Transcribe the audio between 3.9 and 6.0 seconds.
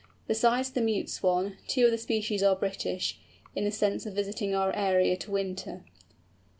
of visiting our area to winter.